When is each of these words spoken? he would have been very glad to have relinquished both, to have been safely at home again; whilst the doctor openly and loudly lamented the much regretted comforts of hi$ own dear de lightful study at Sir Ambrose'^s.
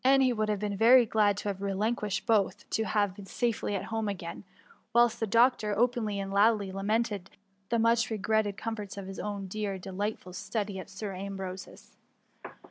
he 0.03 0.33
would 0.33 0.49
have 0.49 0.57
been 0.57 0.75
very 0.75 1.05
glad 1.05 1.37
to 1.37 1.47
have 1.47 1.61
relinquished 1.61 2.25
both, 2.25 2.67
to 2.71 2.85
have 2.85 3.13
been 3.15 3.27
safely 3.27 3.75
at 3.75 3.83
home 3.93 4.07
again; 4.09 4.43
whilst 4.93 5.19
the 5.19 5.27
doctor 5.27 5.77
openly 5.77 6.19
and 6.19 6.33
loudly 6.33 6.71
lamented 6.71 7.29
the 7.69 7.77
much 7.77 8.09
regretted 8.09 8.57
comforts 8.57 8.97
of 8.97 9.05
hi$ 9.05 9.21
own 9.23 9.45
dear 9.45 9.77
de 9.77 9.91
lightful 9.91 10.33
study 10.33 10.79
at 10.79 10.89
Sir 10.89 11.11
Ambrose'^s. 11.13 11.91